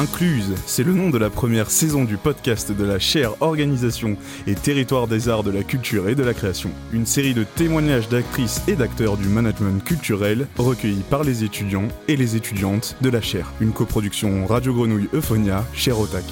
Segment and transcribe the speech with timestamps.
[0.00, 4.54] Incluse, c'est le nom de la première saison du podcast de la chaire Organisation et
[4.54, 6.70] Territoire des arts de la culture et de la création.
[6.94, 12.16] Une série de témoignages d'actrices et d'acteurs du management culturel recueillis par les étudiants et
[12.16, 13.52] les étudiantes de la chaire.
[13.60, 16.24] Une coproduction Radio Grenouille Euphonia, chaire Otac.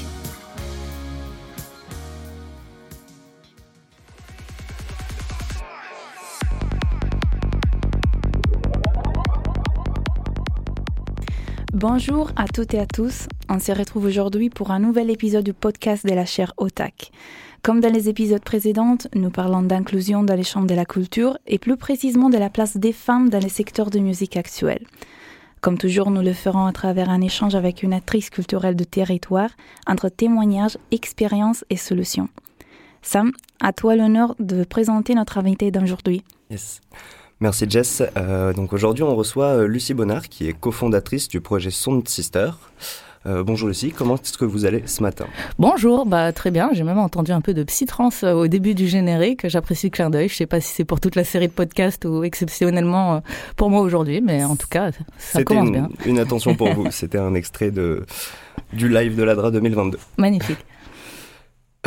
[11.80, 13.28] Bonjour à toutes et à tous.
[13.48, 17.12] On se retrouve aujourd'hui pour un nouvel épisode du podcast de la chaire OTAC.
[17.62, 21.60] Comme dans les épisodes précédents, nous parlons d'inclusion dans les chambres de la culture et
[21.60, 24.84] plus précisément de la place des femmes dans les secteurs de musique actuelle.
[25.60, 29.50] Comme toujours, nous le ferons à travers un échange avec une actrice culturelle de territoire
[29.86, 32.28] entre témoignages, expériences et solutions.
[33.02, 36.24] Sam, à toi l'honneur de présenter notre invité d'aujourd'hui.
[36.50, 36.80] Yes.
[37.40, 38.02] Merci Jess.
[38.16, 42.50] Euh, donc aujourd'hui on reçoit euh, Lucie Bonnard qui est cofondatrice du projet Sound Sister.
[43.26, 45.26] Euh, bonjour Lucie, comment est-ce que vous allez ce matin?
[45.58, 46.70] Bonjour, bah très bien.
[46.72, 49.46] J'ai même entendu un peu de psy-trance au début du générique.
[49.48, 50.28] J'apprécie le clin d'œil.
[50.28, 53.22] Je sais pas si c'est pour toute la série de podcasts ou exceptionnellement
[53.56, 55.88] pour moi aujourd'hui, mais en tout cas, ça commence bien.
[56.06, 56.86] Une attention pour vous.
[56.90, 58.04] C'était un extrait de
[58.72, 59.98] du live de l'ADRA 2022.
[60.16, 60.58] Magnifique.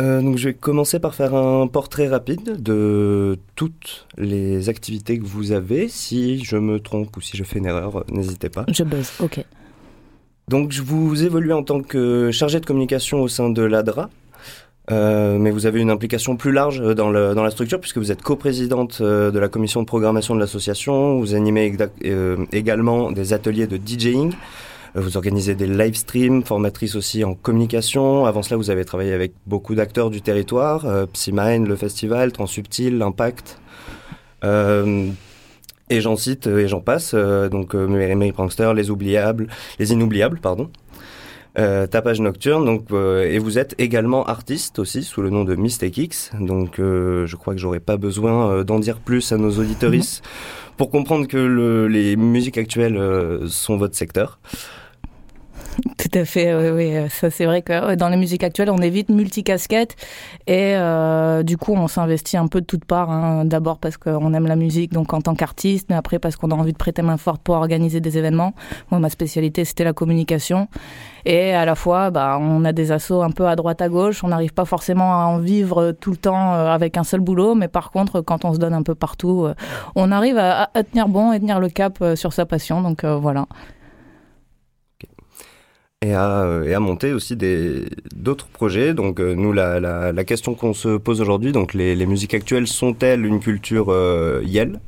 [0.00, 5.24] Euh, donc je vais commencer par faire un portrait rapide de toutes les activités que
[5.24, 5.88] vous avez.
[5.88, 8.64] Si je me trompe ou si je fais une erreur, n'hésitez pas.
[8.68, 9.44] Je buzz, ok.
[10.48, 14.08] Donc vous évoluez en tant que chargé de communication au sein de l'ADRA.
[14.90, 18.10] Euh, mais vous avez une implication plus large dans, le, dans la structure puisque vous
[18.10, 21.20] êtes coprésidente euh, de la commission de programmation de l'association.
[21.20, 21.76] Vous animez
[22.52, 24.32] également des ateliers de DJing.
[24.94, 28.26] Vous organisez des live streams, formatrice aussi en communication.
[28.26, 32.98] Avant cela, vous avez travaillé avec beaucoup d'acteurs du territoire, euh, Psymine, le festival, Transsubtil,
[32.98, 33.58] l'Impact.
[34.44, 35.08] Euh,
[35.88, 39.48] et j'en cite et j'en passe, euh, donc euh, Mary Prankster, Les Oubliables,
[39.78, 40.70] Les Inoubliables, pardon.
[41.58, 45.54] Euh, tapage nocturne donc euh, et vous êtes également artiste aussi sous le nom de
[45.54, 49.50] Mistake X donc euh, je crois que j'aurais pas besoin d'en dire plus à nos
[49.58, 50.72] auditoristes mhm.
[50.78, 52.98] pour comprendre que le, les musiques actuelles
[53.48, 54.38] sont votre secteur
[55.98, 57.10] tout à fait, oui, oui.
[57.10, 59.96] Ça, c'est vrai que dans les musiques actuelles, on évite multicasquette
[60.46, 63.10] et euh, du coup, on s'investit un peu de toutes parts.
[63.10, 63.44] Hein.
[63.44, 66.54] D'abord parce qu'on aime la musique, donc en tant qu'artiste, mais après parce qu'on a
[66.54, 68.54] envie de prêter main forte pour organiser des événements.
[68.90, 70.68] Moi, ma spécialité, c'était la communication.
[71.24, 74.24] Et à la fois, bah, on a des assauts un peu à droite à gauche.
[74.24, 77.54] On n'arrive pas forcément à en vivre tout le temps euh, avec un seul boulot,
[77.54, 79.54] mais par contre, quand on se donne un peu partout, euh,
[79.94, 82.82] on arrive à, à, tenir bon et tenir le cap euh, sur sa passion.
[82.82, 83.46] Donc voilà
[86.02, 87.36] et à, euh, et à monter aussi
[88.14, 88.92] d'autres projets.
[88.92, 92.34] Donc euh, nous, la, la, la question qu'on se pose aujourd'hui, donc les, les, musiques
[92.34, 94.80] actuelles sont-elles une culture euh, Yel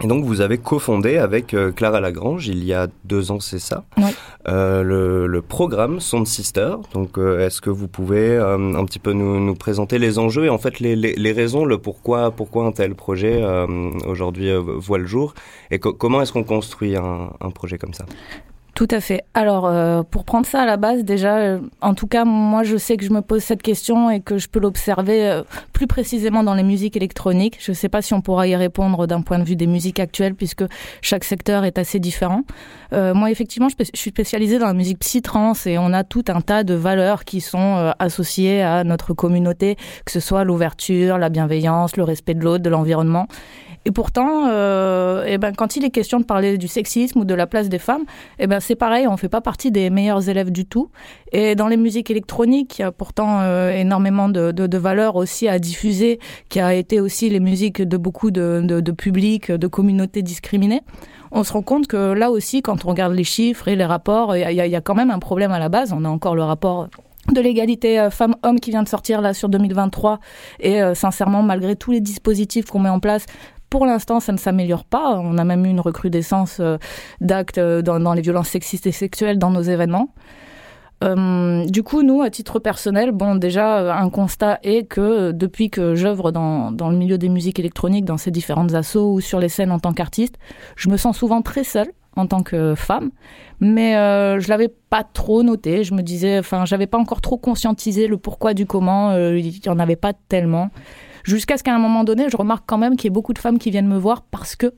[0.00, 3.84] et donc vous avez cofondé avec Clara Lagrange il y a deux ans, c'est ça,
[4.46, 6.76] euh, le, le, programme Sound Sister.
[6.94, 10.58] Donc est-ce que vous pouvez un petit peu nous, nous, présenter les enjeux et en
[10.58, 13.44] fait les, les, les raisons, le pourquoi, pourquoi un tel projet
[14.06, 15.34] aujourd'hui voit le jour?
[15.72, 18.06] Et co comment est-ce qu'on construit un, un projet comme ça?
[18.78, 19.24] Tout à fait.
[19.34, 22.76] Alors, euh, pour prendre ça à la base, déjà, euh, en tout cas, moi, je
[22.76, 26.44] sais que je me pose cette question et que je peux l'observer euh, plus précisément
[26.44, 27.58] dans les musiques électroniques.
[27.60, 29.98] Je ne sais pas si on pourra y répondre d'un point de vue des musiques
[29.98, 30.62] actuelles, puisque
[31.02, 32.44] chaque secteur est assez différent.
[32.92, 36.40] Euh, moi, effectivement, je, suis spécialisée dans la musique psy-trance et on a tout un
[36.40, 41.30] tas de valeurs qui sont euh, associées à notre communauté, que ce soit l'ouverture, la
[41.30, 43.26] bienveillance, le respect de l'autre, de l'environnement.
[43.88, 47.32] Et pourtant, euh, eh ben, quand il est question de parler du sexisme ou de
[47.32, 48.04] la place des femmes,
[48.38, 50.90] eh ben, c'est pareil, on ne fait pas partie des meilleurs élèves du tout.
[51.32, 55.48] Et dans les musiques électroniques, il y a pourtant euh, énormément de, de, valeurs aussi
[55.48, 56.18] à diffuser,
[56.50, 60.82] qui a été aussi les musiques de beaucoup de, publics, de communautés discriminées.
[61.32, 64.36] On se rend compte que là aussi, quand on regarde les chiffres et les rapports,
[64.36, 65.94] il y, y, a quand même un problème à la base.
[65.94, 66.90] On a encore le rapport
[67.32, 70.20] de l'égalité euh, femmes-hommes qui vient de sortir là sur 2023
[70.60, 73.26] et euh, sincèrement malgré tous les dispositifs qu'on met en place
[73.70, 75.18] pour l'instant, ça ne s'améliore pas.
[75.18, 76.78] On a même eu une recrudescence euh,
[77.20, 80.14] d'actes euh, dans, les violences sexistes et sexuelles dans nos événements.
[81.04, 85.94] Euh, du coup, nous, à titre personnel, bon, déjà, un constat est que depuis que
[85.94, 89.70] j'œuvre dans, le milieu des musiques électroniques, dans ces différentes assos ou sur les scènes
[89.70, 90.38] en tant qu'artiste,
[90.74, 93.10] je me sens souvent très seule en tant que femme,
[93.60, 95.84] mais euh, je l'avais pas trop noté.
[95.84, 99.16] Je me disais, enfin, j'avais pas encore trop conscientisé le pourquoi du comment.
[99.16, 100.70] Il y en avait pas tellement.
[101.28, 103.38] Jusqu'à ce qu'à un moment donné, je remarque quand même qu'il y a beaucoup de
[103.38, 104.72] femmes qui viennent me voir parce que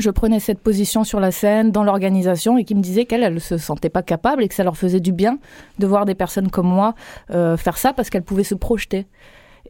[0.00, 3.38] je prenais cette position sur la scène, dans l'organisation, et qui me disaient qu'elles ne
[3.38, 5.38] se sentaient pas capables et que ça leur faisait du bien
[5.78, 6.96] de voir des personnes comme moi
[7.30, 9.06] euh, faire ça parce qu'elles pouvaient se projeter.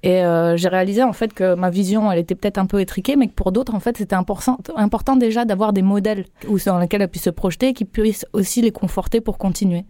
[0.03, 3.15] Et euh, j'ai réalisé en fait que ma vision, elle était peut-être un peu étriquée,
[3.15, 6.25] mais que pour d'autres, en fait, c'était important, important déjà d'avoir des modèles
[6.65, 9.85] dans lesquels elles puissent se projeter et qui puissent aussi les conforter pour continuer.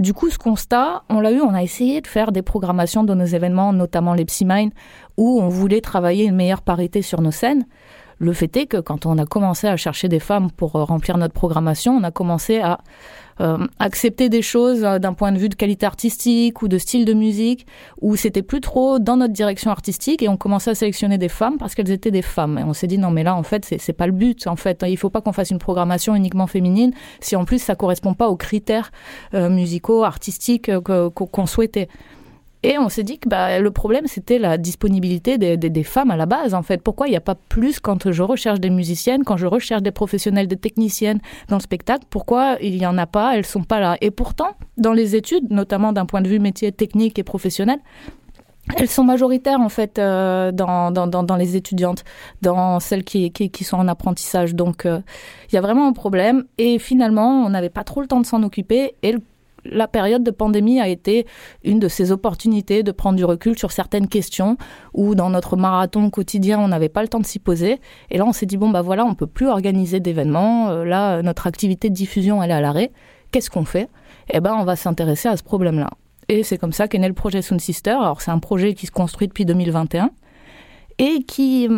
[0.00, 3.12] Du coup, ce constat, on l'a eu, on a essayé de faire des programmations de
[3.12, 4.70] nos événements, notamment les Psymine,
[5.18, 7.66] où on voulait travailler une meilleure parité sur nos scènes.
[8.18, 11.18] Le fait est que quand on a commencé à chercher des femmes pour euh, remplir
[11.18, 12.80] notre programmation, on a commencé à
[13.78, 17.12] accepter des choses euh, d'un point de vue de qualité artistique ou de style de
[17.12, 17.66] musique,
[18.00, 21.56] où c'était plus trop dans notre direction artistique et on commençait à sélectionner des femmes
[21.58, 22.58] parce qu'elles étaient des femmes.
[22.58, 24.46] Et on s'est dit non mais là en fait c'est pas le but.
[24.46, 27.74] En fait il faut pas qu'on fasse une programmation uniquement féminine si en plus ça
[27.74, 28.90] correspond pas aux critères
[29.32, 31.88] musicaux artistiques qu'on souhaitait.
[32.62, 36.26] Et on s'est dit que bah, le problème, c'était la disponibilité des, femmes à la
[36.26, 36.82] base, en fait.
[36.82, 39.92] Pourquoi il n'y a pas plus quand je recherche des musiciennes, quand je recherche des
[39.92, 43.80] professionnels, des techniciennes dans le spectacle Pourquoi il n'y en a pas Elles sont pas
[43.80, 43.96] là?
[44.02, 47.78] Et pourtant, dans les études, notamment d'un point de vue métier technique et professionnel,
[48.76, 52.04] elles sont majoritaires en fait euh, dans, les étudiantes,
[52.42, 54.54] dans celles qui sont en apprentissage.
[54.54, 55.00] Donc euh,
[55.50, 58.26] il y a vraiment un problème et finalement on n'avait pas trop le temps de
[58.26, 59.20] s'en occuper et le
[59.64, 61.26] la période de pandémie a été
[61.64, 64.56] une de ces opportunités de prendre du recul sur certaines questions
[64.94, 67.80] où dans notre marathon quotidien on n'avait pas le temps de s'y poser.
[68.10, 70.70] Et là on s'est dit bon bah voilà on peut plus organiser d'événements.
[70.70, 72.92] Euh, là notre activité de diffusion elle est à l'arrêt.
[73.32, 73.88] Qu'est-ce qu'on fait?
[74.32, 75.90] Eh ben on va s'intéresser à ce problème là
[76.30, 77.90] et c'est comme ça qu'est né le projet Sound Sister.
[77.90, 80.10] Alors c'est un projet qui se construit depuis 2021
[80.98, 81.68] et qui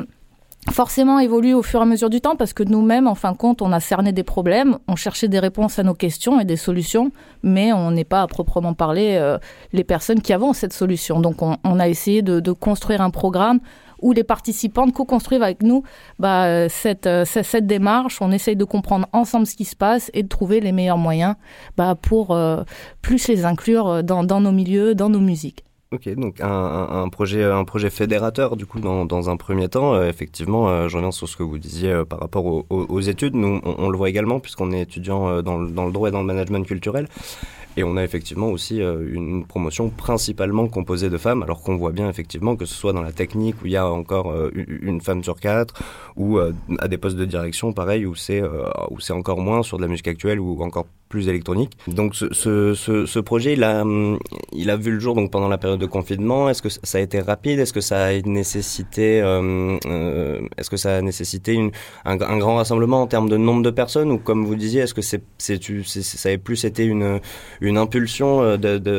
[0.71, 3.37] forcément évolue au fur et à mesure du temps parce que nous-mêmes, en fin de
[3.37, 6.57] compte, on a cerné des problèmes, on cherchait des réponses à nos questions et des
[6.57, 7.11] solutions,
[7.43, 9.39] mais on n'est pas à proprement parler euh,
[9.73, 11.21] les personnes qui avons cette solution.
[11.21, 13.61] Donc on, a essayé de, construire un programme
[14.01, 15.83] où les participants co-construisent avec nous
[16.19, 18.21] bah, cette, euh, cette, démarche.
[18.21, 21.35] On essaye de comprendre ensemble ce qui se passe et de trouver les meilleurs moyens
[21.77, 22.63] bah, pour euh,
[23.01, 25.65] plus les inclure dans, dans nos milieux, dans nos musiques.
[25.93, 29.95] Ok, donc un, un, projet, un projet fédérateur du coup dans, dans un premier temps.
[29.95, 33.01] Euh, effectivement, euh, je reviens sur ce que vous disiez euh, par rapport aux, aux,
[33.01, 33.35] études.
[33.35, 36.27] Nous, on, le voit également puisqu'on est étudiant dans, dans, le droit et dans le
[36.27, 37.09] management culturel.
[37.77, 42.09] Et on a effectivement aussi une promotion principalement composée de femmes, alors qu'on voit bien
[42.09, 45.41] effectivement que ce soit dans la technique où il y a encore une femme sur
[45.41, 45.83] quatre,
[46.17, 48.43] ou à des postes de direction, pareil, où c'est
[48.91, 51.73] où c'est encore moins sur de la musique actuelle ou encore plus électronique.
[51.87, 56.49] Donc ce, projet, il a, vu le jour donc pendant la période de confinement.
[56.49, 57.59] Est-ce que ça a été rapide?
[57.61, 61.71] Est-ce que ça a nécessité, euh, euh, est-ce que ça a nécessité
[62.07, 64.11] un, grand rassemblement en termes de nombre de personnes?
[64.11, 67.21] Ou comme vous disiez, est-ce que c'est, c'est, ça a plus été une,
[67.77, 68.57] impulsion euh,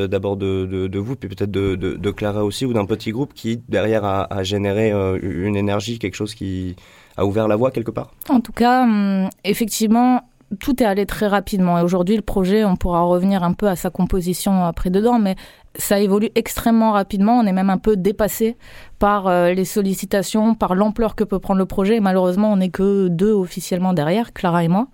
[0.07, 4.31] d'abord de, vous, puis peut-être de, Clara aussi ou d'un petit groupe qui derrière a,
[4.31, 6.75] a généré une énergie, quelque chose qui
[7.18, 8.12] a ouvert la voie quelque part?
[8.30, 10.21] En tout cas, hum, effectivement,
[10.59, 11.77] tout est allé très rapidement.
[11.79, 15.35] Et aujourd'hui, le projet, on pourra revenir un peu à sa composition après dedans, mais
[15.75, 17.39] ça évolue extrêmement rapidement.
[17.39, 18.57] On est même un peu dépassé
[19.00, 21.97] par euh, les sollicitations, par l'ampleur que peut prendre le projet.
[21.97, 24.88] Et malheureusement, on n'est que deux officiellement derrière, Clara et moi.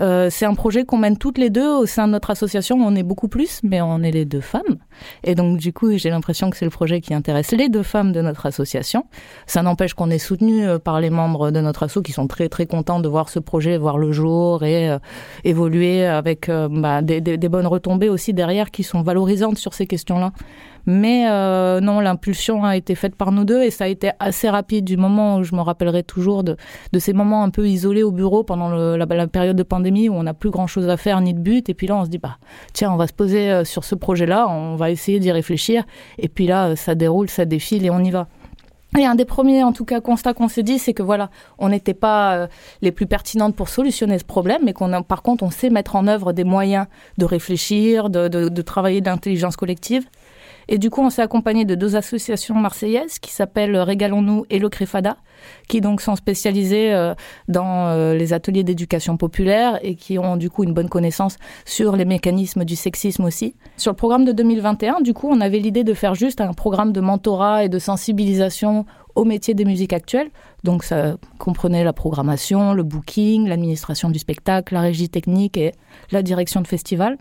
[0.00, 2.76] Euh, c'est un projet qu'on mène toutes les deux au sein de notre association.
[2.80, 4.78] On est beaucoup plus, mais on est les deux femmes.
[5.24, 8.12] Et donc, du coup, j'ai l'impression que c'est le projet qui intéresse les deux femmes
[8.12, 9.04] de notre association.
[9.46, 12.48] Ça n'empêche qu'on est soutenu euh, par les membres de notre asso qui sont très,
[12.48, 14.98] très contents de voir ce projet voir le jour et euh,
[15.44, 20.32] évoluer avec bah, des, des, bonnes retombées aussi derrière qui sont valorisantes sur ces questions-là.
[20.86, 24.48] Mais euh, non, l'impulsion a été faite par nous deux et ça a été assez
[24.48, 26.56] rapide du moment où je me rappellerai toujours de,
[26.98, 30.34] ces moments un peu isolés au bureau pendant la, période de pandémie où on n'a
[30.34, 31.68] plus grand chose à faire ni de but.
[31.68, 32.38] Et puis là, on se dit, bah,
[32.72, 35.84] tiens, on va se poser euh, sur ce projet-là, on va essayer d'y réfléchir.
[36.18, 38.28] Et puis là, euh, ça déroule, ça défile et on y va.
[38.98, 41.68] Et un des premiers, en tout cas, constats qu'on s'est dit, c'est que voilà, on
[41.68, 42.48] n'était pas
[42.82, 46.08] les plus pertinentes pour solutionner ce problème, mais qu'on par contre, on sait mettre en
[46.08, 50.08] œuvre des moyens de réfléchir, de, de, de travailler de l'intelligence collective.
[50.72, 54.68] Et du coup, on s'est accompagné de deux associations marseillaises qui s'appellent Régalons-nous et le
[54.68, 55.16] Créfada,
[55.66, 57.12] qui donc sont spécialisées euh,
[57.48, 61.96] dans euh, les ateliers d'éducation populaire et qui ont du coup une bonne connaissance sur
[61.96, 63.56] les mécanismes du sexisme aussi.
[63.76, 66.92] Sur le programme de 2021, du coup, on avait l'idée de faire juste un programme
[66.92, 68.86] de mentorat et de sensibilisation
[69.16, 70.30] au métier des musiques actuelles.
[70.62, 75.72] Donc ça comprenait la programmation, le booking, l'administration du spectacle, la régie technique et
[76.12, 77.18] la direction de festival.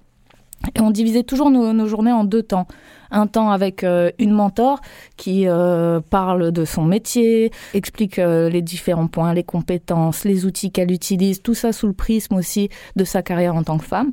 [0.76, 2.68] Et on divisait toujours nos, journées en deux temps.
[3.12, 4.82] Un temps avec euh, une mentor
[5.18, 10.72] qui euh, parle de son métier, explique euh, les différents points, les compétences, les outils
[10.72, 14.12] qu'elle utilise, tout ça sous le prisme aussi de sa carrière en tant que femme.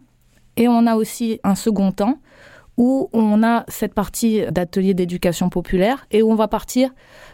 [0.56, 2.18] Et on a aussi un second temps
[2.78, 6.90] où on a cette partie d'ateliers d'éducation populaire et où on va partir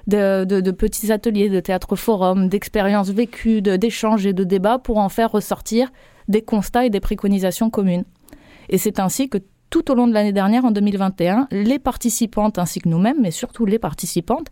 [0.07, 5.33] de petits ateliers de théâtre forum, d'expériences vécues, d'échanges et de débats pour en faire
[5.33, 5.91] ressortir
[6.29, 8.05] des constats et des préconisations communes.
[8.69, 9.39] Et c'est ainsi que
[9.73, 13.65] tout au long de l'année dernière, en 2021, les participantes ainsi que nous-mêmes, mais surtout
[13.65, 14.49] les participantes,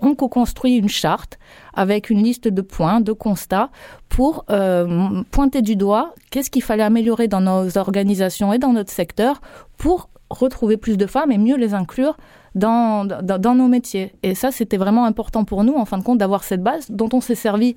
[0.00, 1.40] ont co-construit une charte
[1.74, 3.70] avec une liste de points, de constats
[4.08, 8.92] pour euh, pointer du doigt qu'est-ce qu'il fallait améliorer dans nos organisations et dans notre
[8.92, 9.40] secteur
[9.76, 12.16] pour retrouver plus de femmes et mieux les inclure
[12.54, 14.14] dans, dans, nos métiers.
[14.22, 17.08] Et ça, c'était vraiment important pour nous, en fin de compte, d'avoir cette base dont
[17.12, 17.76] on s'est servi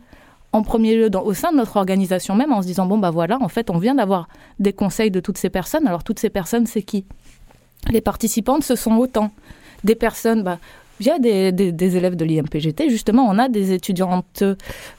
[0.54, 3.38] en premier lieu au sein de notre organisation même en se disant, bon, bah voilà,
[3.42, 4.28] en fait, on vient d'avoir
[4.60, 5.88] des conseils de toutes ces personnes.
[5.88, 7.06] Alors, toutes ces personnes, c'est qui?
[7.90, 9.32] Les participantes, ce sont autant
[9.84, 10.60] des personnes, bah,
[11.04, 12.90] via des, des, élèves de l'IMPGT.
[12.90, 14.44] Justement, on a des étudiantes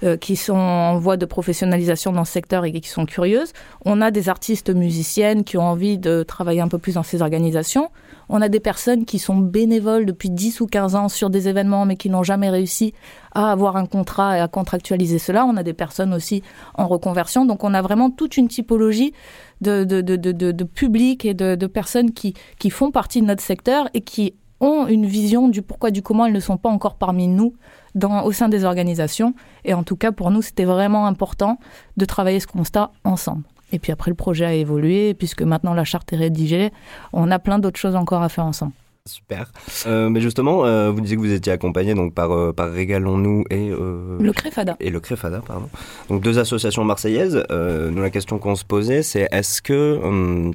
[0.02, 3.52] euh, qui sont en voie de professionnalisation dans ce secteur et qui sont curieuses.
[3.86, 7.22] On a des artistes musiciennes qui ont envie de travailler un peu plus dans ces
[7.22, 7.90] organisations.
[8.28, 11.86] On a des personnes qui sont bénévoles depuis 10 ou 15 ans sur des événements
[11.86, 12.92] mais qui n'ont jamais réussi
[13.32, 15.46] à avoir un contrat et à contractualiser cela.
[15.46, 16.42] On a des personnes aussi
[16.74, 17.46] en reconversion.
[17.46, 19.14] Donc on a vraiment toute une typologie
[19.62, 24.34] de, de, public et de, personnes qui font partie de notre secteur et qui
[24.64, 27.54] ont une vision du pourquoi, du comment elles ne sont pas encore parmi nous
[27.94, 29.34] dans, au sein des organisations.
[29.64, 31.58] Et en tout cas, pour nous, c'était vraiment important
[31.96, 33.44] de travailler ce constat ensemble.
[33.72, 36.70] Et puis après, le projet a évolué, puisque maintenant la charte est rédigée.
[37.12, 38.72] On a plein d'autres choses encore à faire ensemble.
[39.06, 39.52] Super.
[39.86, 43.44] Euh, mais justement, euh, vous disiez que vous étiez accompagné donc par euh, par Régalons-nous
[43.50, 44.76] et le Créfada.
[44.80, 45.68] Et le Créfada, pardon.
[46.08, 47.44] Donc deux associations marseillaises.
[47.50, 50.54] nous, la question qu'on se posait, c'est est-ce que hum,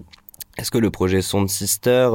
[0.58, 2.10] est-ce que le projet Sonde Sister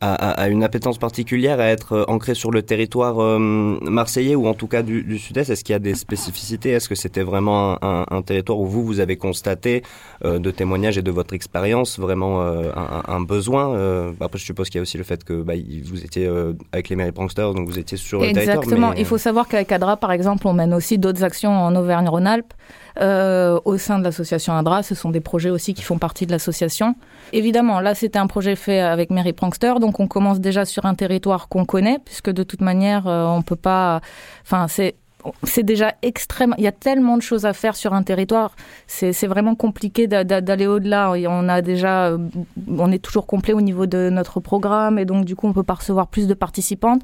[0.00, 4.54] a, une appétence particulière à être euh, ancré sur le territoire euh, marseillais ou en
[4.54, 5.50] tout cas du, sud-est?
[5.50, 6.70] Est-ce qu'il y a des spécificités?
[6.70, 9.82] Est-ce que c'était vraiment un, territoire où vous, vous avez constaté
[10.24, 14.80] euh, de témoignages et de votre expérience vraiment un, besoin Après, je suppose qu'il y
[14.80, 15.54] a aussi le fait que bah,
[15.84, 16.30] vous étiez
[16.72, 18.56] avec les Mary Pranksters, donc vous étiez sur le territoire.
[18.56, 18.92] Exactement.
[18.94, 22.52] Il faut savoir qu'avec ADRA, par exemple, on mène aussi d'autres actions en Auvergne-Rhône-Alpes.
[22.98, 24.82] Euh, au sein de l'association ADRA.
[24.82, 26.94] Ce sont des projets aussi qui font partie de l'association.
[27.32, 30.94] Évidemment, là, c'était un projet fait avec Mary Prankster, donc on commence déjà sur un
[30.94, 34.00] territoire qu'on connaît, puisque de toute manière, euh, on peut pas.
[34.42, 34.96] Enfin, c'est
[35.42, 36.54] c'est déjà extrême.
[36.56, 38.56] Il y a tellement de choses à faire sur un territoire.
[38.86, 41.12] C'est vraiment compliqué d'aller au-delà.
[41.12, 42.18] On a déjà, euh,
[42.78, 45.62] on est toujours complet au niveau de notre programme et donc du coup, on peut
[45.62, 47.02] pas recevoir plus de participantes.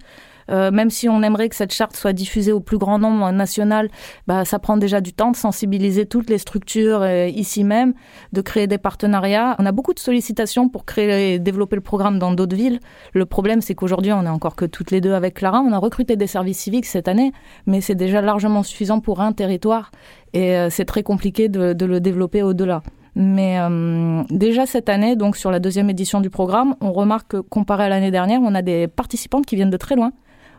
[0.50, 3.88] Euh, même si on aimerait que cette charte soit diffusée au plus grand nombre national,
[4.26, 7.94] bah, ça prend déjà du temps de sensibiliser toutes les structures euh, ici même,
[8.32, 9.56] de créer des partenariats.
[9.58, 12.80] On a beaucoup de sollicitations pour créer et développer le programme dans d'autres villes.
[13.12, 15.60] Le problème, c'est qu'aujourd'hui, on est encore que toutes les deux avec Clara.
[15.60, 17.32] On a recruté des services civiques cette année,
[17.66, 19.90] mais c'est déjà largement suffisant pour un territoire
[20.32, 22.82] et euh, c'est très compliqué de, de le développer au-delà.
[23.18, 27.36] Mais euh, déjà cette année, donc sur la deuxième édition du programme, on remarque que
[27.38, 30.12] comparé à l'année dernière, on a des participantes qui viennent de très loin.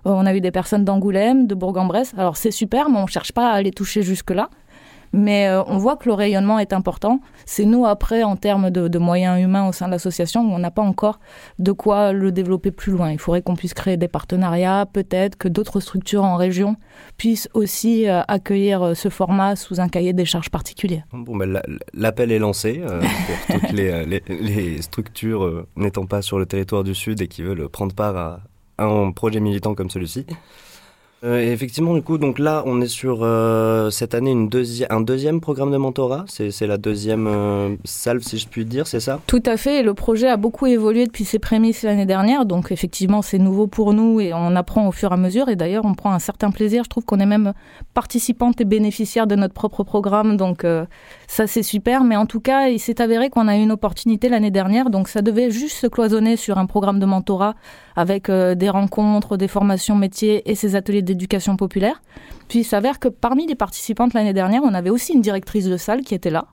[0.06, 2.13] Euh, on a eu des personnes d'Angoulême, de Bourg-en-Bresse.
[2.18, 4.50] Alors c'est super, mais on ne cherche pas à les toucher jusque-là.
[5.13, 7.22] Mais euh, on voit que le rayonnement est important.
[7.46, 10.72] C'est nous, après, en termes de, moyens humains au sein de l'association, où on n'a
[10.72, 11.20] pas encore
[11.60, 13.12] de quoi le développer plus loin.
[13.12, 16.75] Il faudrait qu'on puisse créer des partenariats, peut-être que d'autres structures en région
[17.18, 21.04] puissent aussi euh, accueillir ce format sous un cahier des charges particulier.
[21.13, 21.62] Bon, ben,
[21.94, 22.82] l'appel est lancé
[23.48, 27.94] pour toutes les structures n'étant pas sur le territoire du Sud et qui veulent prendre
[27.94, 28.39] part à,
[28.77, 30.25] un projet militant comme celui-ci.
[31.24, 34.36] Euh, effectivement, du coup, donc là, on est sur euh, cette année
[34.89, 36.25] un deuxième programme de mentorat.
[36.27, 39.19] C'est la deuxième euh, salve, si je puis dire, c'est ça?
[39.25, 39.81] Tout à fait.
[39.81, 42.46] Le projet a beaucoup évolué depuis ses prémices l'année dernière.
[42.46, 45.50] Donc, effectivement, c'est nouveau pour nous et on apprend au fur et à mesure.
[45.50, 46.84] Et d'ailleurs, on prend un certain plaisir.
[46.84, 47.53] Je trouve qu'on est même
[47.96, 50.38] participante et bénéficiaire de notre propre programme.
[50.38, 50.65] Donc,
[51.27, 52.03] ça, c'est super.
[52.03, 54.89] Mais en tout cas, il s'est avéré qu'on a eu une opportunité l'année dernière.
[54.89, 57.55] Donc, ça devait juste se cloisonner sur un programme de mentorat
[57.96, 62.01] avec des rencontres, des formations métiers et ces ateliers d'éducation populaire.
[62.48, 65.77] Puis il s'avère que parmi les participantes l'année dernière, on avait aussi une directrice de
[65.77, 66.46] salle qui était là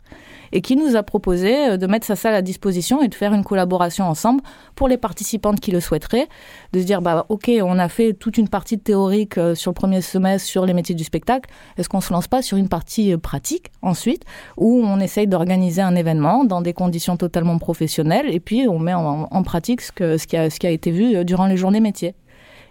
[0.55, 3.35] et qui nous a proposé euh, de mettre sa salle à disposition et de faire
[3.35, 4.41] une collaboration ensemble
[4.75, 6.29] pour les participantes qui le souhaiteraient,
[6.73, 9.75] de se dire bah ok on a fait toute une partie théorique euh, sur le
[9.75, 13.13] premier semestre sur les métiers du spectacle, est-ce qu'on se lance pas sur une partie
[13.13, 14.25] euh, pratique ensuite
[14.57, 18.95] où on essaye d'organiser un événement dans des conditions totalement professionnelles et puis on met
[18.95, 22.15] en, pratique ce, que, qui a, ce qui a été vu durant les journées métiers?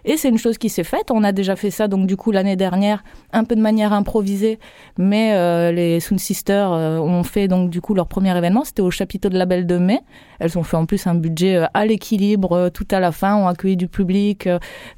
[0.04, 1.10] Et c'est une chose qui s'est faite.
[1.10, 4.58] On a déjà fait ça, donc du coup, l'année dernière, un peu de manière improvisée.
[4.98, 8.64] Mais euh, les Sound Sisters euh, ont fait donc du coup leur premier événement.
[8.64, 10.00] C'était au chapiteau de la Belle de Mai.
[10.38, 13.48] Elles ont fait en plus un budget euh, à l'équilibre tout à la fin, ont
[13.48, 14.48] accueilli du public.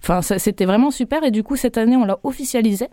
[0.02, 1.22] Enfin, c'était vraiment super.
[1.24, 2.88] Et du coup, cette année, on l'a officialisé.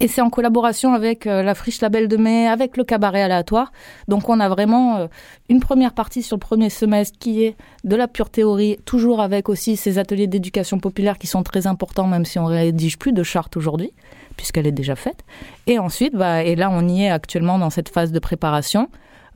[0.00, 3.72] Et c'est en collaboration avec euh, la Friche Label de Mai, avec le cabaret aléatoire.
[4.08, 5.06] Donc on a vraiment euh,
[5.48, 9.48] une première partie sur le premier semestre qui est de la pure théorie, toujours avec
[9.48, 13.22] aussi ces ateliers d'éducation populaire qui sont très importants, même si on rédige plus de
[13.22, 13.92] chartes aujourd'hui.
[14.36, 15.24] puisqu'elle est déjà faite.
[15.66, 18.88] Et ensuite, bah, et là on y est actuellement dans cette phase de préparation.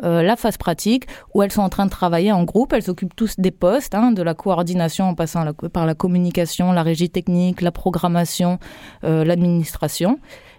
[0.02, 2.72] Euh, la phase pratique où elles sont en train de travailler en groupe.
[2.72, 6.82] Elles occupent tous des postes, hein, de la coordination en passant par la communication, la
[6.82, 8.58] régie technique, la programmation,
[9.04, 10.18] euh, l'administration.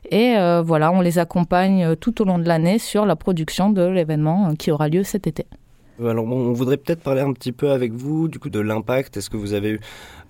[0.09, 3.85] Et euh, voilà, on les accompagne tout au long de l'année sur la production de
[3.85, 5.45] l'événement qui aura lieu cet été.
[6.05, 9.17] Alors on voudrait peut-être parler un petit peu avec vous du coup de l'impact.
[9.17, 9.79] Est-ce que vous avez eu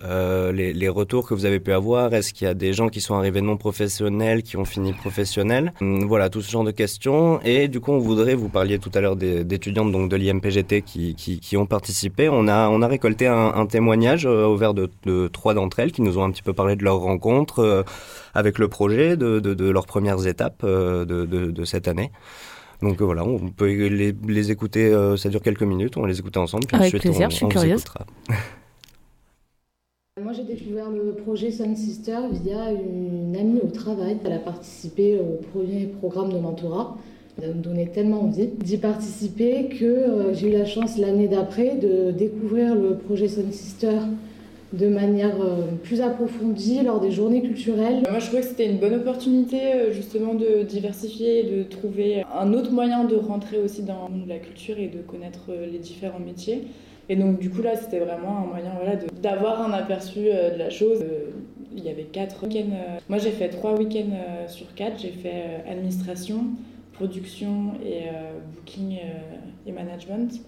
[0.02, 2.14] euh, les, retours que vous avez pu avoir?
[2.14, 5.74] Est-ce qu'il y a des gens qui sont arrivés non professionnels, qui ont fini professionnels?
[5.80, 7.40] Hum, Voilà, tout ce genre de questions.
[7.44, 11.14] Et du coup, on voudrait, vous parliez tout à l'heure d'étudiantes donc de l'IMPGT qui,
[11.14, 12.28] qui, ont participé.
[12.30, 14.88] On a, on a récolté un, témoignage euh, au vers de,
[15.28, 17.82] trois d'entre elles qui nous ont un petit peu parlé de leur rencontre euh,
[18.34, 22.10] avec le projet, de, de, leurs premières étapes de, de cette année.
[22.82, 26.18] Donc euh, voilà, on peut les, écouter, euh, ça dure quelques minutes, on va les
[26.18, 26.66] écouter ensemble.
[26.66, 27.84] Puis Avec plaisir, je suis curieuse.
[30.22, 34.18] Moi, j'ai découvert le projet Sun Sister via une amie au travail.
[34.24, 36.96] Elle a participé au premier programme de mentorat.
[37.40, 41.76] Ça me donnait tellement envie d'y participer que euh, j'ai eu la chance l'année d'après
[41.76, 43.98] de découvrir le projet Sun Sister
[44.72, 48.02] de manière euh, plus approfondie lors des journées culturelles.
[48.08, 52.52] Moi, je trouvais que c'était une bonne opportunité euh, justement de diversifier, de trouver un
[52.52, 56.64] autre moyen de rentrer aussi dans la culture et de connaître euh, les différents métiers.
[57.08, 60.68] Et donc, du coup, là, c'était vraiment un moyen voilà, d'avoir un aperçu de la
[60.68, 61.02] chose.
[61.74, 62.98] Il y avait quatre week-ends.
[63.08, 65.00] Moi, j'ai fait trois week-ends sur quatre.
[65.00, 66.44] J'ai fait administration,
[66.98, 68.08] production et
[68.54, 68.98] booking
[69.66, 70.40] et management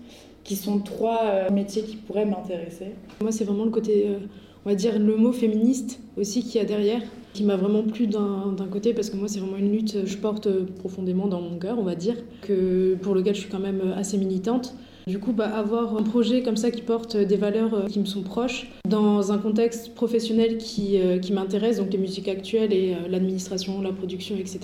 [0.45, 2.95] qui sont trois euh, métiers qui pourraient m'intéresser.
[3.21, 4.19] Moi, c'est vraiment le côté, euh,
[4.65, 7.03] on va dire, le mot féministe aussi qu'il y a derrière,
[7.33, 10.17] qui m'a vraiment plu d'un côté, parce que moi, c'est vraiment une lutte que je
[10.17, 13.95] porte profondément dans mon cœur, on va dire, que pour lequel je suis quand même
[13.97, 14.75] assez militante.
[15.07, 18.05] Du coup, bah, avoir un projet comme ça qui porte des valeurs euh, qui me
[18.05, 22.95] sont proches, dans un contexte professionnel qui, euh, qui m'intéresse, donc les musiques actuelles et
[22.95, 24.61] euh, l'administration, la production, etc.,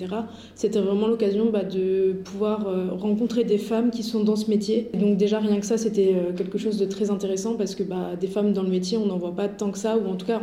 [0.55, 2.67] c'était vraiment l'occasion bah, de pouvoir
[2.97, 4.89] rencontrer des femmes qui sont dans ce métier.
[4.99, 8.27] donc déjà, rien que ça, c'était quelque chose de très intéressant parce que bah, des
[8.27, 10.41] femmes dans le métier, on n'en voit pas tant que ça, ou en tout cas,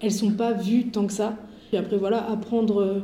[0.00, 1.36] elles sont pas vues tant que ça.
[1.72, 3.02] Et après, voilà, apprendre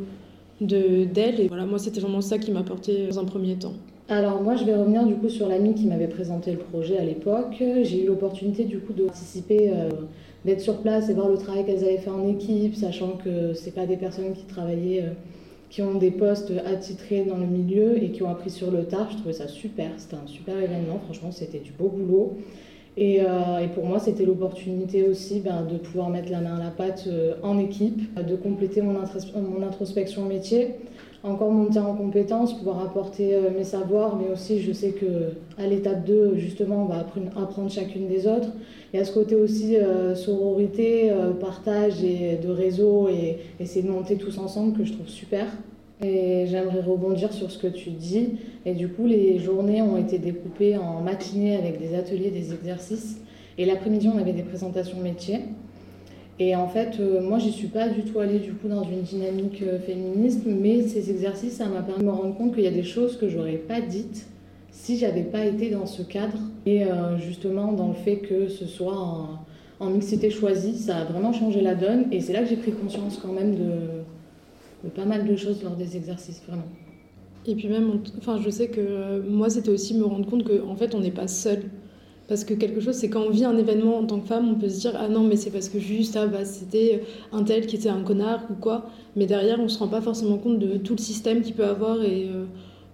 [0.60, 1.40] d'elles.
[1.40, 3.74] Et voilà, moi, c'était vraiment ça qui m'a apporté dans un premier temps.
[4.10, 7.04] Alors moi je vais revenir du coup sur l'amie qui m'avait présenté le projet à
[7.04, 7.56] l'époque.
[7.58, 9.90] J'ai eu l'opportunité du coup de participer, euh,
[10.46, 13.74] d'être sur place et voir le travail qu'elles avaient fait en équipe, sachant que c'est
[13.74, 15.12] pas des personnes qui travaillaient, euh,
[15.68, 19.08] qui ont des postes attitrés dans le milieu et qui ont appris sur le tard.
[19.10, 22.38] Je trouvais ça super, c'était un super événement, franchement c'était du beau boulot.
[22.96, 26.70] Et, euh, pour moi, c'était l'opportunité aussi ben, de pouvoir mettre la main à la
[26.70, 27.08] pâte
[27.44, 30.74] en équipe, de compléter mon, mon introspection métier
[31.22, 35.66] encore monter en compétences, pouvoir apporter euh, mes savoirs, mais aussi je sais que à
[35.66, 37.04] l'étape 2, justement, on va
[37.42, 38.48] apprendre chacune des autres.
[38.92, 43.82] Il y a ce côté aussi euh, sororité, euh, partage et de réseau et essayer
[43.82, 45.46] de monter tous ensemble que je trouve super.
[46.00, 48.38] Et j'aimerais rebondir sur ce que tu dis.
[48.64, 53.20] Et du coup, les journées ont été découpées en matinées avec des ateliers, des exercices.
[53.58, 55.40] Et l'après-midi, on avait des présentations métiers.
[56.40, 59.02] Et en fait, euh, moi, j'y suis pas du tout allée du coup dans une
[59.02, 62.68] dynamique euh, féministe, mais ces exercices, ça m'a permis de me rendre compte qu'il y
[62.68, 64.26] a des choses que j'aurais pas dites
[64.70, 66.38] si j'avais pas été dans ce cadre.
[66.64, 69.40] Et euh, justement, dans le fait que ce soit en,
[69.80, 72.06] en, mixité choisie, ça a vraiment changé la donne.
[72.12, 73.70] Et c'est là que j'ai pris conscience quand même de,
[74.84, 76.68] de, pas mal de choses lors des exercices, vraiment.
[77.46, 80.76] Et puis même, enfin, je sais que moi, c'était aussi me rendre compte qu'en en
[80.76, 81.62] fait, on n'est pas seul
[82.28, 84.54] parce que quelque chose, c'est quand on vit un événement en tant que femme, on
[84.54, 87.66] peut se dire Ah non, mais c'est parce que juste, ah, bah, c'était un tel
[87.66, 88.90] qui était un connard ou quoi.
[89.16, 92.02] Mais derrière, on se rend pas forcément compte de tout le système qu'il peut avoir.
[92.02, 92.44] Et euh,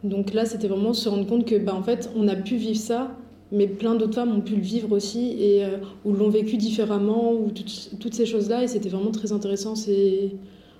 [0.04, 2.78] donc là, c'était vraiment se rendre compte que, bah, en fait, on a pu vivre
[2.78, 3.10] ça,
[3.50, 7.32] mais plein d'autres femmes ont pu le vivre aussi, et, euh, ou l'ont vécu différemment,
[7.32, 8.62] ou toutes ces choses-là.
[8.62, 9.74] Et c'était vraiment très intéressant.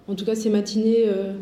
[0.07, 1.33] En tout cas, ces matinées, euh,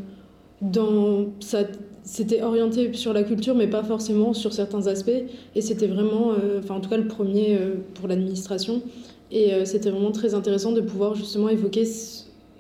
[0.62, 1.64] dans ça
[2.04, 5.10] c'était orienté sur la culture, mais pas forcément sur certains aspects.
[5.54, 8.82] Et c'était vraiment, euh, enfin en tout cas le premier euh, pour l'administration.
[9.30, 11.84] Et euh, c'était vraiment très intéressant de pouvoir justement évoquer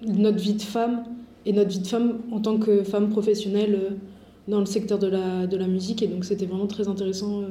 [0.06, 1.04] notre vie de femme
[1.44, 3.96] et notre vie de femme en tant que femme professionnelle
[4.46, 6.02] dans le secteur de la, de la musique.
[6.02, 7.42] Et donc c'était vraiment très intéressant.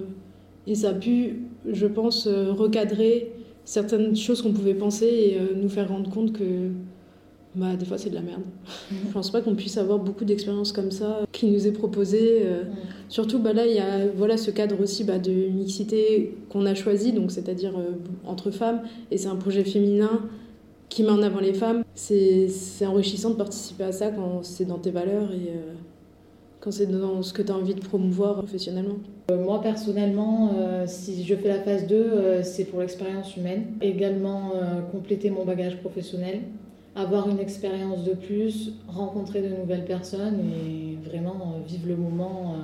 [0.67, 3.33] et ça a pu, je pense, recadrer
[3.65, 6.71] certaines choses qu'on pouvait penser et nous faire rendre compte que
[7.53, 8.43] bah, des fois c'est de la merde.
[8.91, 8.97] Mhm.
[9.07, 12.43] Je pense pas qu'on puisse avoir beaucoup d'expériences comme ça qui nous est proposé.
[12.43, 12.63] Euh.
[12.63, 12.69] Mhm.
[13.09, 16.75] Surtout bah, là, il y a voilà, ce cadre aussi bah, de mixité qu'on a
[16.75, 17.91] choisi, donc c'est-à-dire euh,
[18.25, 20.21] entre femmes, et c'est un projet féminin
[20.87, 21.83] qui met en avant les femmes.
[21.93, 22.49] C'est
[22.85, 25.73] enrichissant de participer à ça quand c'est dans tes valeurs et euh,
[26.61, 28.97] quand c'est dans ce que tu as envie de promouvoir professionnellement.
[29.29, 30.51] Moi personnellement,
[30.85, 33.67] si je fais la phase 2, c'est pour l'expérience humaine.
[33.81, 34.51] Également
[34.91, 36.41] compléter mon bagage professionnel
[36.95, 42.55] avoir une expérience de plus, rencontrer de nouvelles personnes et vraiment vivre le moment.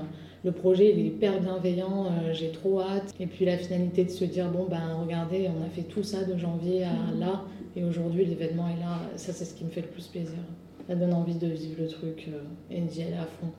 [0.44, 3.14] Le projet il est hyper bienveillant, j'ai trop hâte.
[3.20, 6.24] Et puis la finalité de se dire bon ben regardez, on a fait tout ça
[6.24, 7.44] de janvier à là
[7.76, 9.00] et aujourd'hui l'événement est là.
[9.16, 10.40] Ça c'est ce qui me fait le plus plaisir.
[10.88, 12.30] Ça donne envie de vivre le truc
[12.70, 13.52] et d'y aller à fond.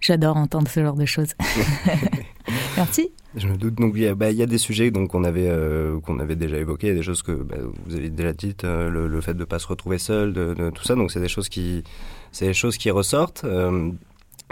[0.00, 1.32] J'adore entendre ce genre de choses.
[2.76, 3.10] Merci.
[3.36, 3.74] Je me doute.
[3.74, 6.94] Donc il y a, bah, des sujets donc qu'on avait euh, qu'on avait déjà évoqués,
[6.94, 9.98] des choses que bah, vous avez déjà dites, euh, le, fait de pas se retrouver
[9.98, 10.94] seul, de, tout ça.
[10.94, 11.84] Donc c'est des choses qui
[12.32, 13.44] c'est des choses qui ressortent.
[13.44, 13.90] Euh,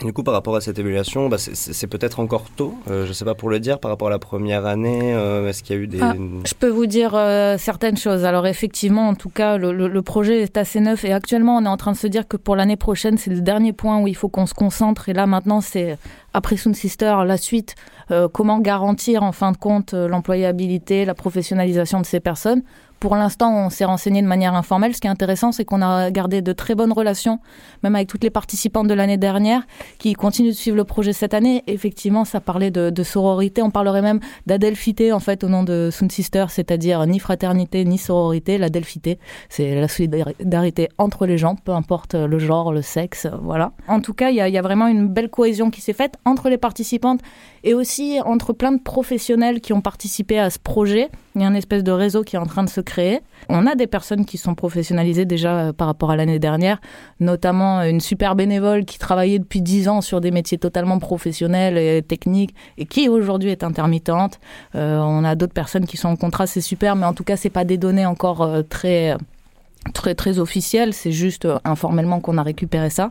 [0.02, 3.12] du coup, par rapport à cette évaluation, bah, c'est peut-être encore tôt, euh, je ne
[3.12, 5.78] sais pas pour le dire, par rapport à la première année, euh, est-ce qu'il y
[5.78, 6.00] a eu des...
[6.02, 8.24] Ah, je peux vous dire euh, certaines choses.
[8.24, 11.68] Alors effectivement, en tout cas, le, le, projet est assez neuf et actuellement, on est
[11.68, 14.16] en train de se dire que pour l'année prochaine, c'est le dernier point où il
[14.16, 15.09] faut qu'on se concentre.
[15.09, 15.96] Et là, maintenant, c'est
[16.33, 17.76] après Soon Sister, la suite,
[18.33, 22.62] comment garantir en fin de compte l'employabilité, la professionnalisation de ces personnes.
[23.05, 24.95] Pour l'instant, on s'est renseigné de manière informelle.
[24.95, 27.38] Ce qui est intéressant, c'est qu'on a gardé de très bonnes relations,
[27.83, 29.67] même avec toutes les participantes de l'année dernière,
[29.99, 31.62] qui continuent de suivre le projet cette année.
[31.67, 33.61] Effectivement, ça parlait de, sororité.
[33.61, 37.99] On parlerait même d'adelphité, en fait, au nom de Soon Sister, c'est-à-dire ni fraternité, ni
[37.99, 38.57] sororité.
[38.57, 39.19] L'adelphité,
[39.51, 43.73] c'est la solidarité entre les gens, peu importe le genre, le sexe, voilà.
[43.87, 46.49] En tout cas, il y y a vraiment une belle cohésion qui s'est faite entre
[46.49, 47.21] les participantes
[47.64, 51.11] et aussi entre plein de professionnels qui ont participé à ce projet.
[51.35, 52.93] Il y a un espèce de réseau qui est en train de se créer.
[53.48, 56.80] On a des personnes qui sont professionnalisées déjà euh, par rapport à l'année dernière,
[57.20, 62.02] notamment une super bénévole qui travaillait depuis 10 ans sur des métiers totalement professionnels et
[62.02, 64.40] techniques et qui aujourd'hui est intermittente.
[64.74, 67.37] Euh, on a d'autres personnes qui sont en contrat, c'est super, mais en tout cas,
[67.37, 69.16] c'est pas des données encore euh, très
[69.92, 73.11] très très officielles, c'est juste informellement qu'on a récupéré ça.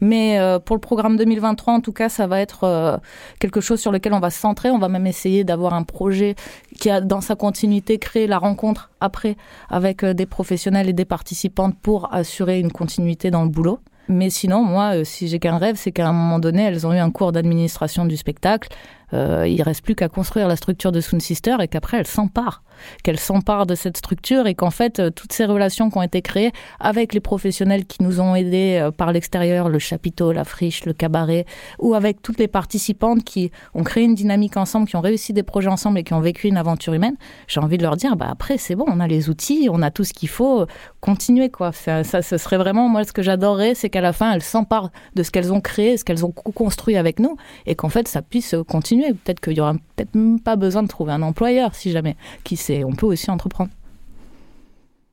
[0.00, 2.96] Mais euh, pour le programme 2023, en tout cas, ça va être euh,
[3.38, 4.70] quelque chose sur lequel on va se centrer.
[4.70, 6.34] On va même essayer d'avoir un projet
[6.78, 9.36] qui a dans sa continuité créé la rencontre après
[9.70, 13.80] avec euh, des professionnels et des participantes pour assurer une continuité dans le boulot.
[14.08, 16.98] Mais sinon, moi, si j'ai qu'un rêve, c'est qu'à un moment donné, elles ont eu
[16.98, 18.68] un cours d'administration du spectacle.
[19.12, 22.62] Euh, il reste plus qu'à construire la structure de Soon Sister et qu'après, elles s'emparent
[23.02, 26.22] qu'elle s'empare de cette structure et qu'en fait, euh, toutes ces relations qui ont été
[26.22, 30.84] créées avec les professionnels qui nous ont aidés euh, par l'extérieur, le chapiteau, la friche,
[30.84, 31.46] le cabaret,
[31.78, 35.42] ou avec toutes les participantes qui ont créé une dynamique ensemble, qui ont réussi des
[35.42, 37.16] projets ensemble et qui ont vécu une aventure humaine,
[37.48, 39.90] j'ai envie de leur dire, bah après, c'est bon, on a les outils, on a
[39.90, 40.66] tout ce qu'il faut,
[41.00, 41.72] continuer, quoi.
[41.72, 45.22] Ça, ce serait vraiment, moi, ce que j'adorerais, c'est qu'à la fin, elles s'emparent de
[45.22, 48.54] ce qu'elles ont créé, ce qu'elles ont construit avec nous, et qu'en fait, ça puisse
[48.68, 48.95] continuer.
[49.00, 52.58] Peut-être qu'il y aura peut-être même pas besoin de trouver un employeur, si jamais, qui
[52.84, 53.70] on peut aussi entreprendre.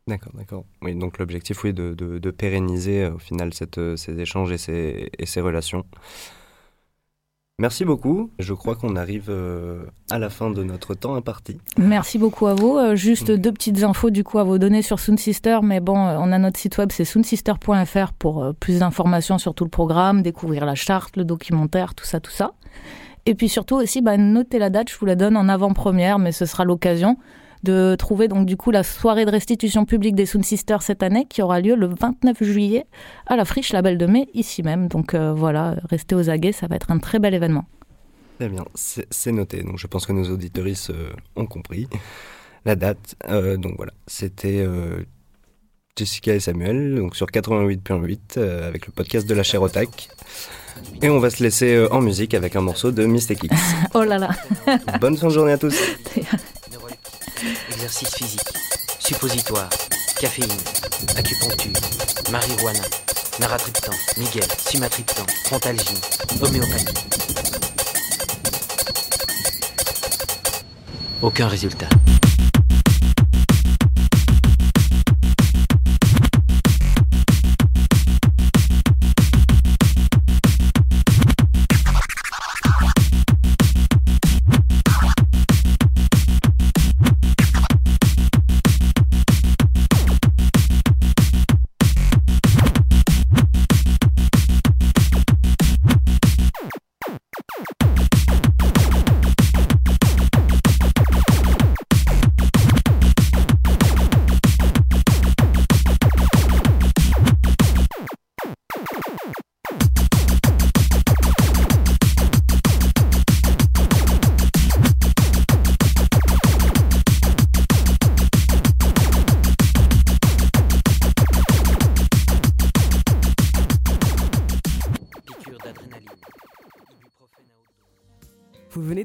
[0.07, 0.65] D'accord, d'accord.
[0.81, 4.57] Oui, donc l'objectif, oui, de, de, pérenniser euh, au final cette, euh, ces échanges et
[4.57, 5.85] ces, et ces relations.
[7.59, 8.31] Merci beaucoup.
[8.39, 11.59] Je crois qu'on arrive euh, à la fin de notre temps imparti.
[11.77, 12.79] Merci beaucoup à vous.
[12.95, 16.31] Juste deux petites infos du coup à vous donner sur Soon Sister, mais bon, on
[16.31, 20.75] a notre site web, c'est soonsister.fr pour plus d'informations sur tout le programme, découvrir la
[20.75, 22.53] charte, le documentaire, tout ça, tout ça.
[23.25, 26.31] Et puis surtout aussi, bah, notez la date, je vous la donne en avant-première, mais
[26.31, 27.17] ce sera l'occasion
[27.63, 31.25] de trouver donc du coup la soirée de restitution publique des Soon Sisters cette année
[31.25, 32.85] qui aura lieu le 29 juillet
[33.25, 34.89] à la Friche Label de Mai ici même.
[34.89, 37.65] Donc euh, voilà, restez aux aguets, ça va être un très bel événement.
[38.37, 39.63] Très bien, c'est noté.
[39.63, 41.87] Donc je pense que nos auditoristes euh, ont compris
[42.65, 43.15] la date.
[43.29, 44.67] Euh, donc voilà, c'était
[45.95, 49.61] Jessica et Samuel donc sur 88.8 avec le podcast de la chair
[51.01, 53.55] Et on va se laisser en musique avec un morceau de Mystic X.
[53.93, 54.29] oh là là
[55.01, 55.75] Bonne fin de journée à tous
[57.71, 58.53] exercice physique,
[58.99, 59.69] suppositoire,
[60.19, 60.49] caféine,
[61.17, 61.73] acupuncture,
[62.31, 62.79] marijuana,
[63.39, 65.97] naratriptan, Miguel, sumatriptan, frontalgine,
[66.41, 66.93] homéopathie.
[71.21, 71.89] Aucun résultat.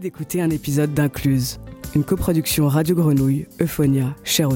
[0.08, 1.58] D'écouter un épisode d'Incluse,
[1.94, 4.48] une coproduction Radio Grenouille, Euphonia, Cher